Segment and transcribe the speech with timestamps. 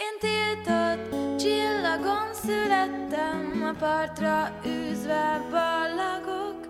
[0.00, 6.68] Én tiltott csillagon születtem, a partra űzve ballagok,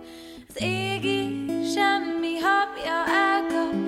[0.48, 3.87] az égi semmi habja elkap,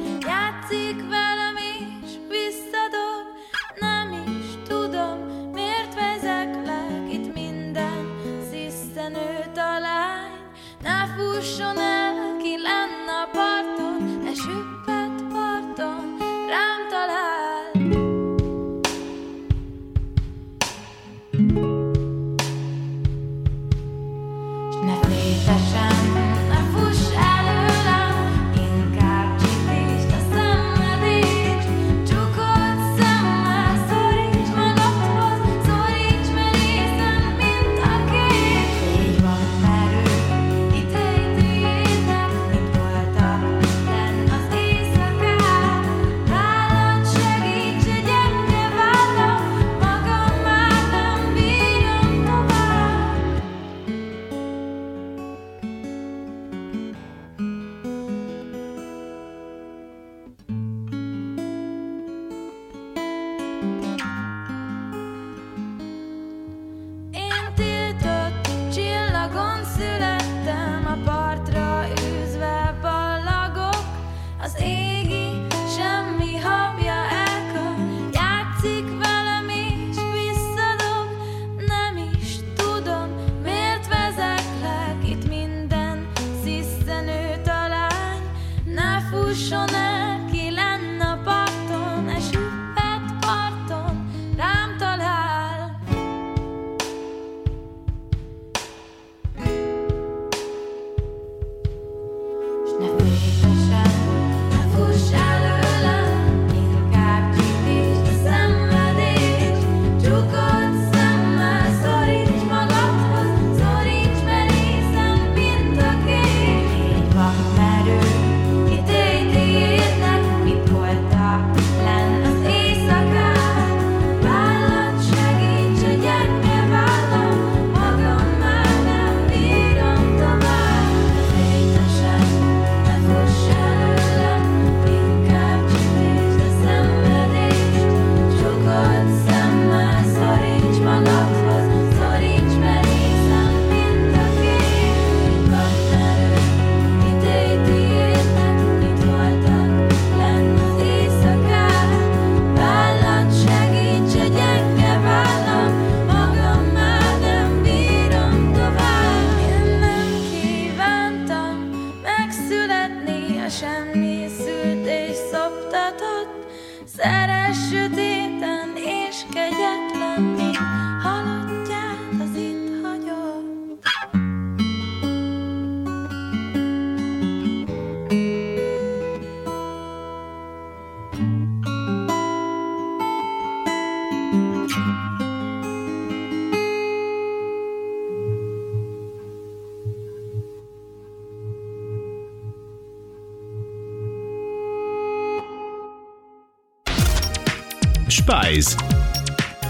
[198.30, 198.76] Spice.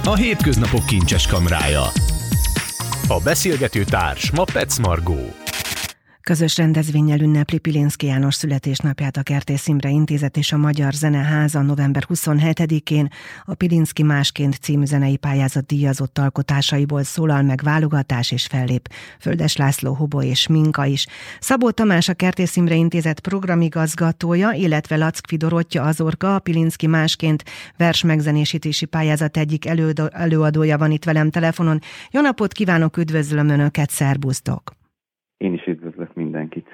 [0.04, 1.82] A hétköznapok kincses kamrája.
[3.08, 5.39] A beszélgető társ ma Petsz Margó.
[6.22, 12.02] Közös rendezvényel ünnepli Pilinszki János születésnapját a Kertész Imre Intézet és a Magyar Zeneháza november
[12.08, 13.08] 27-én
[13.44, 18.88] a Pilinszki Másként című zenei pályázat díjazott alkotásaiból szólal meg válogatás és fellép
[19.20, 21.06] Földes László Hobo és Minka is.
[21.38, 27.44] Szabó Tamás a Kertész Imre Intézet programigazgatója, illetve Lackfi Dorottya Azorka, a Pilinszki Másként
[27.76, 31.78] vers megzenésítési pályázat egyik előadó- előadója van itt velem telefonon.
[32.10, 34.78] Jó napot kívánok, üdvözlöm Önöket, szerbusztok!
[35.40, 36.66] Én is üdvözlök mindenkit.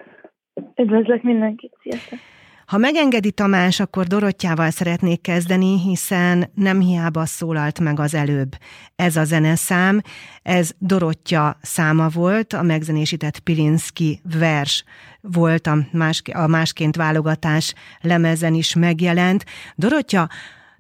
[0.77, 2.19] Üdvözlök mindenkit, sziasztok!
[2.67, 8.53] Ha megengedi Tamás, akkor Dorottyával szeretnék kezdeni, hiszen nem hiába szólalt meg az előbb
[8.97, 10.01] ez a zeneszám.
[10.43, 14.85] Ez Dorottya száma volt, a megzenésített Pilinszki vers
[15.21, 19.45] volt, a, más, a másként válogatás lemezen is megjelent.
[19.77, 20.29] Dorottya,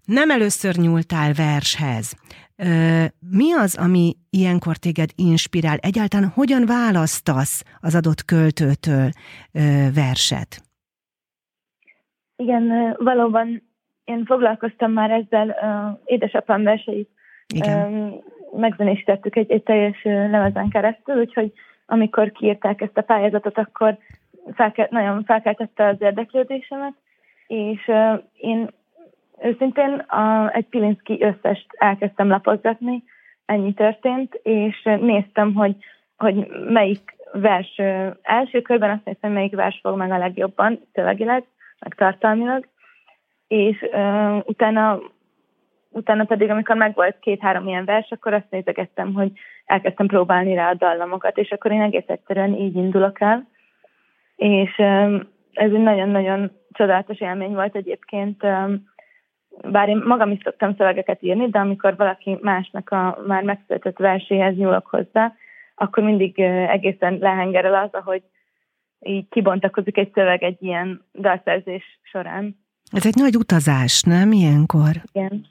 [0.07, 2.15] nem először nyúltál vershez.
[2.57, 3.05] Ö,
[3.39, 5.77] Mi az, ami ilyenkor téged inspirál?
[5.81, 9.09] Egyáltalán hogyan választasz az adott költőtől
[9.53, 9.61] ö,
[9.95, 10.51] verset?
[12.37, 13.63] Igen, ö, valóban
[14.05, 17.09] én foglalkoztam már ezzel, uh, édesapám verseit
[17.55, 18.15] Igen.
[18.57, 21.53] megzenésítettük egy, egy teljes ö, lemezen keresztül, úgyhogy
[21.87, 23.99] amikor kiírták ezt a pályázatot, akkor
[24.55, 26.95] felke, nagyon felkeltette az érdeklődésemet,
[27.47, 27.91] és
[28.33, 28.71] én
[29.43, 33.03] Őszintén a, egy Pilinszki összest elkezdtem lapozgatni,
[33.47, 35.77] ennyi történt, és néztem, hogy,
[36.17, 37.81] hogy melyik vers
[38.23, 41.45] első körben azt néztem, melyik vers fog meg a legjobban szövegileg,
[41.79, 42.69] meg tartalmilag,
[43.49, 45.01] és uh, utána,
[45.91, 49.33] utána pedig, amikor megvolt két-három ilyen vers, akkor azt nézegettem, hogy
[49.65, 53.47] elkezdtem próbálni rá a dallamokat, és akkor én egész egyszerűen így indulok el,
[54.37, 55.15] és um,
[55.53, 58.95] ez egy nagyon-nagyon csodálatos élmény volt egyébként, um,
[59.63, 64.57] bár én magam is szoktam szövegeket írni, de amikor valaki másnak a már megszületett verséhez
[64.57, 65.33] nyúlok hozzá,
[65.75, 68.23] akkor mindig egészen lehengerel az, ahogy
[69.01, 72.57] így kibontakozik egy szöveg egy ilyen dalszerzés során.
[72.93, 74.91] Ez egy nagy utazás, nem ilyenkor?
[75.13, 75.47] Igen.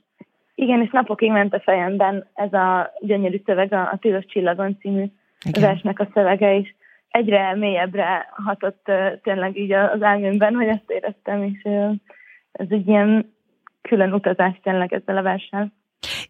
[0.55, 5.05] Igen, és napokig ment a fejemben ez a gyönyörű szöveg, a, a Tilos Csillagon című
[5.45, 5.61] Igen.
[5.61, 6.75] versnek a szövege is.
[7.09, 8.91] Egyre mélyebbre hatott
[9.23, 11.63] tényleg így az elmémben, hogy ezt éreztem, és
[12.51, 13.34] ez egy ilyen
[13.87, 15.73] külön utazás tényleg ezzel a versen.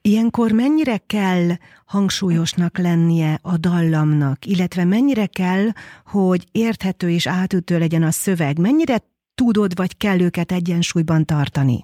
[0.02, 1.48] Ilyenkor mennyire kell
[1.86, 5.66] hangsúlyosnak lennie a dallamnak, illetve mennyire kell,
[6.06, 8.56] hogy érthető és átütő legyen a szöveg?
[8.60, 8.98] Mennyire
[9.36, 11.78] tudod vagy kell őket egyensúlyban tartani?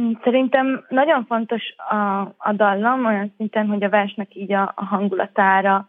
[0.00, 4.84] Mm, szerintem nagyon fontos a, a dallam olyan szinten, hogy a versnek így a, a
[4.84, 5.88] hangulatára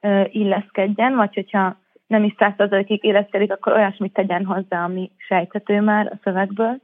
[0.00, 1.76] ö, illeszkedjen, vagy hogyha
[2.06, 6.80] nem is százszerzalékig illeszkedik, akkor olyasmit tegyen hozzá, ami sejthető már a szövegből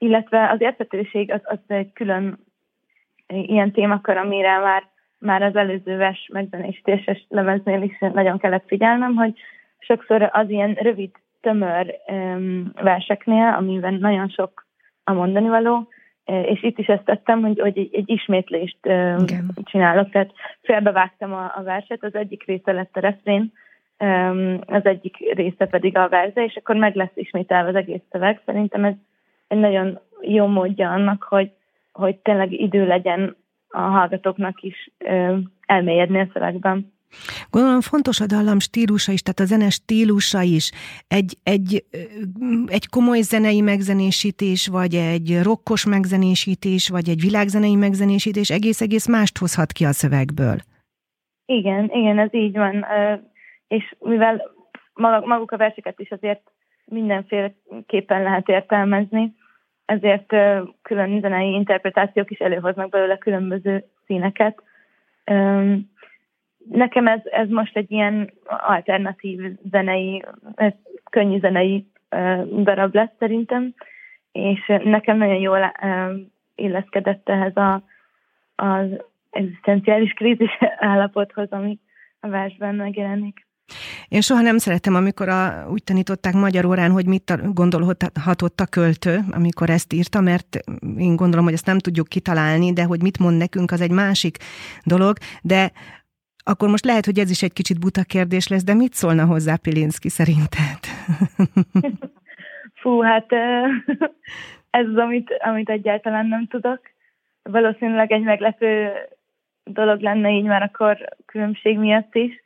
[0.00, 2.38] illetve az értetőség az, az egy külön
[3.26, 4.82] ilyen témakör, amire már,
[5.18, 9.32] már az előző vers megzenésítéses lemeznél is nagyon kellett figyelnem, hogy
[9.78, 11.10] sokszor az ilyen rövid,
[11.40, 11.94] tömör
[12.74, 14.66] verseknél, amiben nagyon sok
[15.04, 15.88] a mondani való,
[16.24, 19.24] és itt is ezt tettem, hogy, hogy egy, egy ismétlést um,
[19.64, 20.32] csinálok, tehát
[20.62, 23.52] félbevágtam a, a verset, az egyik része lett a refrén,
[24.66, 28.40] az egyik része pedig a verze, és akkor meg lesz ismételve az egész szöveg.
[28.46, 28.94] Szerintem ez
[29.50, 31.50] egy nagyon jó módja annak, hogy,
[31.92, 33.36] hogy tényleg idő legyen
[33.68, 35.36] a hallgatóknak is ö,
[35.66, 36.92] elmélyedni a szövegben.
[37.50, 40.72] Gondolom fontos a dallam stílusa is, tehát a zene stílusa is.
[41.08, 41.84] Egy, egy,
[42.66, 49.72] egy komoly zenei megzenésítés, vagy egy rokkos megzenésítés, vagy egy világzenei megzenésítés egész-egész mást hozhat
[49.72, 50.56] ki a szövegből.
[51.46, 52.86] Igen, igen, ez így van.
[53.68, 54.50] És mivel
[55.24, 56.42] maguk a verseket is azért
[56.84, 59.34] mindenféleképpen lehet értelmezni,
[59.90, 60.26] ezért
[60.82, 64.62] külön zenei interpretációk is előhoznak belőle különböző színeket.
[66.70, 69.40] Nekem ez, ez most egy ilyen alternatív
[69.70, 70.24] zenei,
[71.10, 71.86] könnyű zenei
[72.62, 73.74] darab lesz szerintem,
[74.32, 75.72] és nekem nagyon jól
[76.54, 77.82] illeszkedett ehhez a,
[78.56, 78.86] az
[79.30, 81.78] egzisztenciális krízis állapothoz, ami
[82.20, 83.46] a versben megjelenik.
[84.08, 89.18] Én soha nem szeretem, amikor a, úgy tanították magyar órán, hogy mit gondolhatott a költő,
[89.30, 90.58] amikor ezt írta, mert
[90.98, 94.36] én gondolom, hogy ezt nem tudjuk kitalálni, de hogy mit mond nekünk, az egy másik
[94.84, 95.70] dolog, de
[96.44, 99.56] akkor most lehet, hogy ez is egy kicsit buta kérdés lesz, de mit szólna hozzá
[99.56, 100.80] Pilinszki szerinted?
[102.80, 103.32] Fú, hát
[104.80, 106.80] ez az, amit, amit egyáltalán nem tudok.
[107.42, 108.92] Valószínűleg egy meglepő
[109.64, 112.42] dolog lenne így már akkor különbség miatt is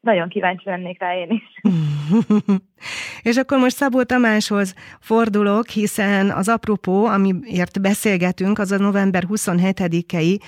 [0.00, 1.72] nagyon kíváncsi lennék rá én is.
[3.28, 10.40] És akkor most Szabó Tamáshoz fordulok, hiszen az apropó, amiért beszélgetünk, az a november 27-i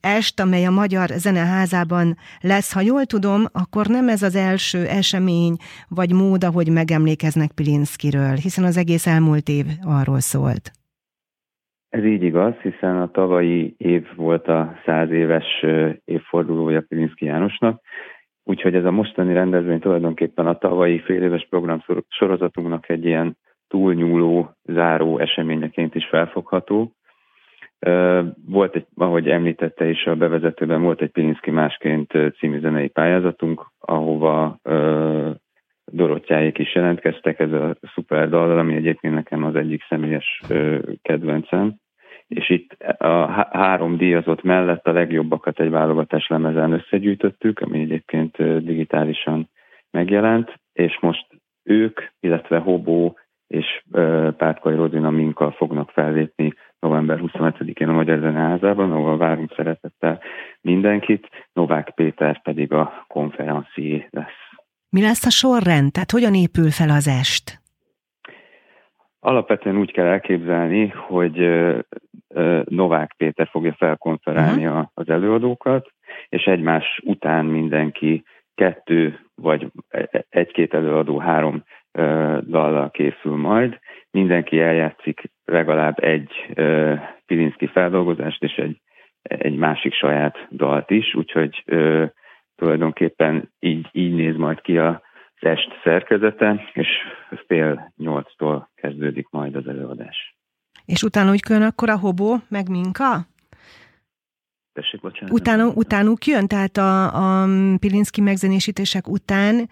[0.00, 2.72] est, amely a Magyar Zeneházában lesz.
[2.72, 5.56] Ha jól tudom, akkor nem ez az első esemény
[5.88, 10.81] vagy mód, ahogy megemlékeznek Pilinszkiről, hiszen az egész elmúlt év arról szólt.
[11.92, 15.64] Ez így igaz, hiszen a tavalyi év volt a száz éves
[16.04, 17.80] évfordulója Pilinszki Jánosnak,
[18.44, 23.36] úgyhogy ez a mostani rendezvény tulajdonképpen a tavalyi féléves program sorozatunknak egy ilyen
[23.68, 26.92] túlnyúló, záró eseményeként is felfogható.
[28.46, 34.58] Volt egy, ahogy említette is a bevezetőben, volt egy Pilinszki másként című zenei pályázatunk, ahova
[35.84, 40.42] Dorottyáik is jelentkeztek, ez a szuper dal, ami egyébként nekem az egyik személyes
[41.02, 41.80] kedvencem
[42.34, 49.48] és itt a három díjazott mellett a legjobbakat egy válogatás lemezen összegyűjtöttük, ami egyébként digitálisan
[49.90, 51.26] megjelent, és most
[51.62, 53.82] ők, illetve Hobó és
[54.36, 60.20] Pátkai Rozina Minkkal fognak fellépni november 27-én a Magyar Zeneházában, ahol várunk szeretettel
[60.60, 64.40] mindenkit, Novák Péter pedig a konferencié lesz.
[64.88, 65.92] Mi lesz a sorrend?
[65.92, 67.61] Tehát hogyan épül fel az est?
[69.24, 71.48] Alapvetően úgy kell elképzelni, hogy
[72.64, 74.86] Novák Péter fogja felkonferálni uh-huh.
[74.94, 75.92] az előadókat,
[76.28, 78.24] és egymás után mindenki
[78.54, 79.70] kettő vagy
[80.28, 81.64] egy-két előadó három
[82.48, 83.78] dallal készül majd,
[84.10, 86.30] mindenki eljátszik legalább egy
[87.26, 88.80] Pilinszki feldolgozást és egy,
[89.22, 91.64] egy másik saját dalt is, úgyhogy
[92.56, 95.02] tulajdonképpen így, így néz majd ki a
[95.42, 96.88] est szerkezete, és
[97.46, 100.36] fél nyolctól kezdődik majd az előadás.
[100.84, 103.06] És utána úgy jön akkor a hobó, meg minka?
[104.72, 105.34] Tessék, bocsánat.
[105.34, 107.04] Utána, utánuk jön, tehát a,
[107.42, 109.68] a Pilinszki megzenésítések után,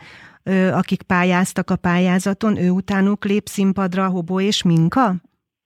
[0.73, 5.13] akik pályáztak a pályázaton, ő utánuk lép színpadra Hobó és Minka?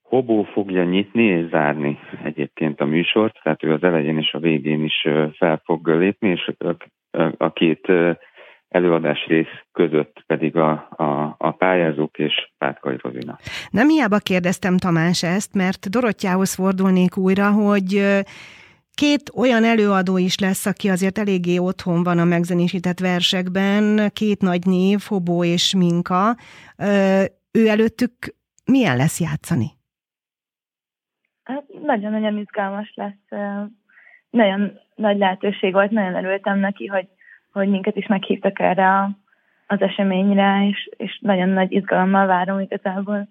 [0.03, 4.85] Hobó fogja nyitni és zárni egyébként a műsort, tehát ő az elején és a végén
[4.85, 5.07] is
[5.39, 6.53] fel fog lépni, és
[7.37, 7.87] a két
[8.75, 13.39] előadás rész között pedig a, a, a pályázók és Pátkai Rozina.
[13.71, 18.03] Nem hiába kérdeztem Tamás ezt, mert Dorottyához fordulnék újra, hogy
[18.95, 24.67] Két olyan előadó is lesz, aki azért eléggé otthon van a megzenésített versekben, két nagy
[24.67, 26.37] név, Hobó és Minka.
[27.53, 28.13] Ő előttük
[28.65, 29.67] milyen lesz játszani?
[31.43, 33.41] Hát nagyon-nagyon izgalmas lesz.
[34.31, 37.09] Nagyon nagy lehetőség volt, nagyon örültem neki, hogy,
[37.55, 39.11] hogy minket is meghívtak erre a,
[39.67, 43.29] az eseményre, és, és nagyon nagy izgalommal várom igazából.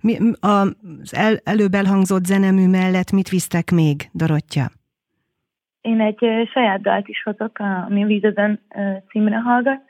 [0.00, 4.70] Mi, az el, előbb elhangzott zenemű mellett mit visztek még, Dorottya?
[5.80, 8.60] Én egy saját dalt is hozok, ami Vízeden
[9.08, 9.80] címre hallgat,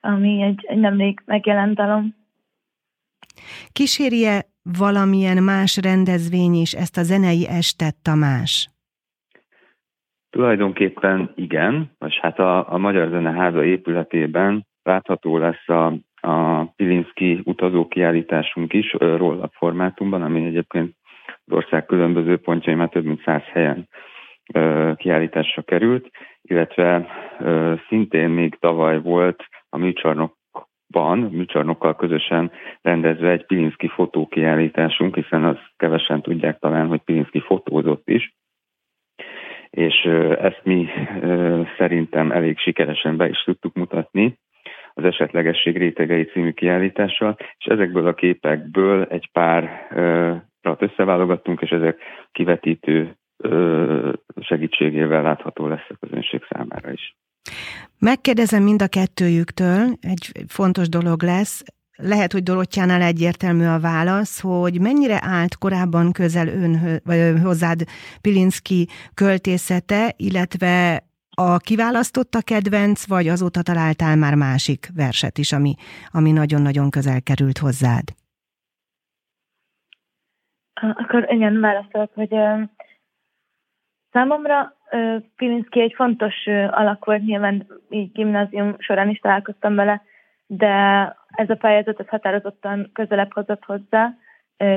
[0.00, 2.14] ami egy, egy nemrég megjelent dalom.
[3.72, 8.73] Kísérje valamilyen más rendezvény is ezt a zenei estet, Tamás?
[10.34, 18.72] Tulajdonképpen igen, vagy hát a, a Magyar Zeneháza épületében látható lesz a, a Pilinszki utazókiállításunk
[18.72, 20.94] is rollap formátumban, ami egyébként
[21.44, 23.88] az ország különböző pontjai már több mint száz helyen
[24.96, 26.10] kiállításra került,
[26.42, 27.06] illetve
[27.88, 32.50] szintén még tavaly volt a műcsarnokban, műcsarnokkal közösen
[32.82, 38.34] rendezve egy Pilinszki fotókiállításunk, hiszen azt kevesen tudják talán, hogy Pilinszki fotózott is,
[39.74, 39.94] és
[40.40, 40.88] ezt mi
[41.78, 44.38] szerintem elég sikeresen be is tudtuk mutatni
[44.94, 49.88] az esetlegesség rétegei című kiállítással, és ezekből a képekből egy pár
[50.78, 51.98] összeválogattunk, és ezek
[52.32, 53.16] kivetítő
[54.40, 57.16] segítségével látható lesz a közönség számára is.
[57.98, 61.62] Megkérdezem mind a kettőjüktől, egy fontos dolog lesz,
[61.96, 67.80] lehet, hogy Dorottyánál egyértelmű a válasz, hogy mennyire állt korábban közel ön, vagy hozzád
[68.20, 71.02] Pilinszki költészete, illetve
[71.36, 75.74] a kiválasztotta kedvenc, vagy azóta találtál már másik verset is, ami,
[76.10, 78.04] ami nagyon-nagyon közel került hozzád?
[80.74, 82.34] Akkor igen, válaszolok, hogy
[84.12, 84.76] Számomra
[85.36, 90.02] Pilinszki egy fontos alak volt, nyilván így gimnázium során is találkoztam vele,
[90.46, 90.72] de
[91.26, 94.14] ez a pályázat ez határozottan közelebb hozott hozzá.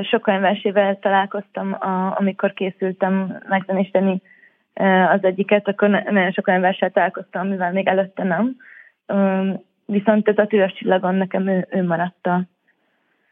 [0.02, 1.76] Sok olyan versével találkoztam,
[2.14, 4.22] amikor készültem megzenésíteni
[5.12, 8.56] az egyiket, akkor nagyon sok olyan verssel találkoztam, amivel még előtte nem.
[9.86, 12.42] Viszont ez a tűzes csillagon nekem ő, ő maradt a,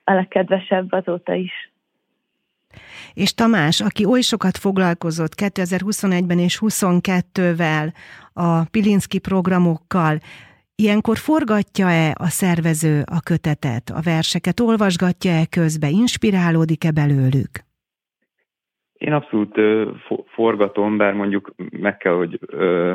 [0.04, 1.70] a legkedvesebb azóta is.
[3.14, 7.92] És Tamás, aki oly sokat foglalkozott 2021-ben és 22-vel
[8.32, 10.18] a Pilinszki programokkal,
[10.82, 17.52] Ilyenkor forgatja-e a szervező a kötetet, a verseket, olvasgatja-e közbe, inspirálódik-e belőlük?
[18.92, 19.54] Én abszolút
[20.26, 22.94] forgatom, bár mondjuk meg kell, hogy ö,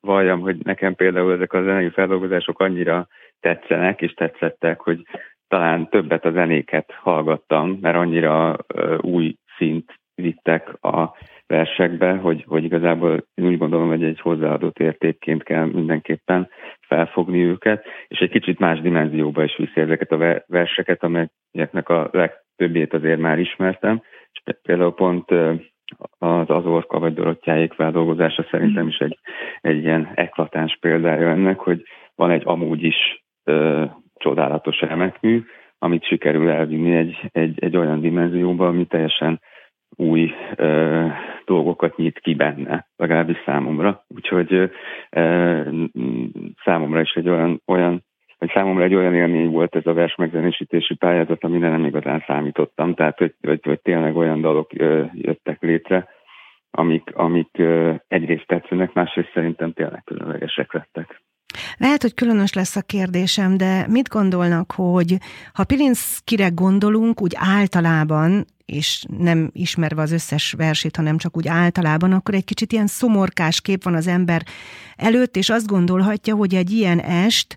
[0.00, 3.08] valljam, hogy nekem például ezek a zenei feldolgozások annyira
[3.40, 5.06] tetszenek és tetszettek, hogy
[5.48, 8.56] talán többet a zenéket hallgattam, mert annyira
[9.00, 11.16] új szint vittek a
[11.46, 16.48] versekbe, hogy, hogy igazából én úgy gondolom, hogy egy hozzáadott értékként kell mindenképpen
[16.88, 22.94] felfogni őket, és egy kicsit más dimenzióba is viszi ezeket a verseket, amelyeknek a legtöbbét
[22.94, 24.02] azért már ismertem,
[24.32, 25.30] és például pont
[26.18, 29.18] az Azorka vagy Dorottyáék feldolgozása szerintem is egy,
[29.60, 31.82] egy ilyen eklatáns példája ennek, hogy
[32.14, 33.24] van egy amúgy is
[34.14, 35.42] csodálatos remekmű,
[35.78, 39.40] amit sikerül elvinni egy, egy, egy olyan dimenzióba, ami teljesen
[39.96, 41.06] új ö,
[41.44, 44.04] dolgokat nyit ki benne, legalábbis számomra.
[44.08, 44.70] Úgyhogy
[45.10, 45.60] ö,
[46.64, 48.06] számomra is egy olyan, olyan
[48.38, 52.94] hogy számomra egy olyan élmény volt ez a vers megzenésítési pályázat, amire nem igazán számítottam,
[52.94, 56.08] tehát hogy, hogy, hogy tényleg olyan dalok ö, jöttek létre,
[56.70, 61.22] amik, amik ö, egyrészt tetszenek, másrészt szerintem tényleg különlegesek lettek.
[61.76, 65.16] Lehet, hogy különös lesz a kérdésem, de mit gondolnak, hogy
[65.52, 72.12] ha Pilinszkire gondolunk, úgy általában és nem ismerve az összes versét, hanem csak úgy általában,
[72.12, 74.46] akkor egy kicsit ilyen szomorkás kép van az ember
[74.96, 77.56] előtt, és azt gondolhatja, hogy egy ilyen est,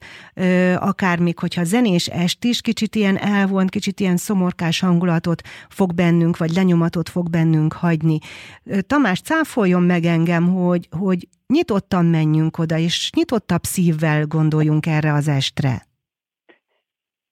[0.75, 6.37] akár még hogyha zenés est is, kicsit ilyen elvont, kicsit ilyen szomorkás hangulatot fog bennünk,
[6.37, 8.17] vagy lenyomatot fog bennünk hagyni.
[8.87, 15.27] Tamás, cáfoljon meg engem, hogy, hogy nyitottan menjünk oda, és nyitottabb szívvel gondoljunk erre az
[15.27, 15.89] estre.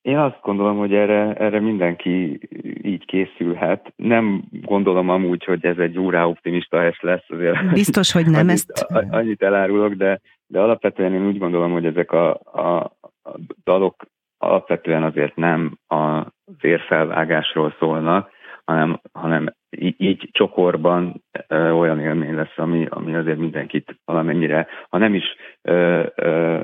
[0.10, 2.39] Én azt gondolom, hogy erre, erre mindenki
[2.82, 3.94] így készülhet.
[3.96, 7.25] Nem gondolom amúgy, hogy ez egy órá optimista est lesz.
[7.28, 8.86] Azért Biztos, hogy nem annyit, ezt.
[9.10, 12.78] Annyit elárulok, de, de alapvetően én úgy gondolom, hogy ezek a, a,
[13.24, 14.06] a dalok
[14.38, 16.25] alapvetően azért nem a
[16.62, 18.30] vérfelvágásról szólnak,
[18.66, 25.13] hanem, hanem így, így csokorban olyan élmény lesz, ami, ami azért mindenkit valamennyire, ha nem
[25.13, 25.25] is
[25.62, 26.63] ö, ö,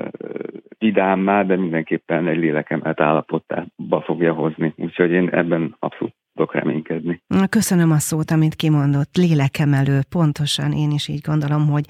[0.78, 4.74] vidámmá, de mindenképpen egy lélekemelt állapottába fogja hozni.
[4.76, 7.22] Úgyhogy én ebben abszolút tudok reménykedni.
[7.48, 9.16] Köszönöm a szót, amit kimondott.
[9.16, 11.84] Lélekemelő, pontosan én is így gondolom, hogy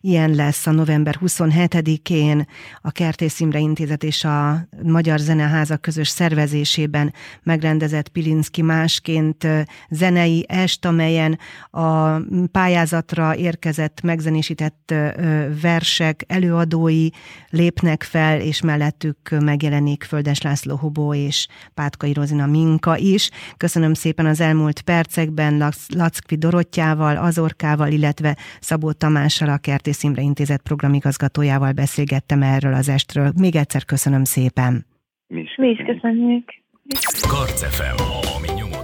[0.00, 2.46] ilyen lesz a november 27-én
[2.80, 7.12] a Kertész Imre Intézet és a Magyar Zeneháza közös szervezésében
[7.42, 9.46] megrendezett Pilinszki másként
[9.90, 11.38] zenei est, amelyen
[11.70, 12.18] a
[12.52, 14.94] pályázatra érkezett, megzenésített
[15.62, 17.08] versek előadói
[17.50, 23.30] lépnek fel, és mellettük megjelenik Földes László Hobó és Pátkai Rozina Minka is.
[23.56, 30.22] Köszönöm Köszönöm szépen az elmúlt percekben Lackvi Dorottyával, Azorkával, illetve Szabó Tamással, a Kertész Imre
[30.22, 33.32] Intézet programigazgatójával beszélgettem erről az estről.
[33.40, 34.86] Még egyszer köszönöm szépen.
[35.26, 36.44] Mi is Mi is köszönjük.
[37.28, 37.96] Karcefem,
[38.36, 38.75] ami nyomot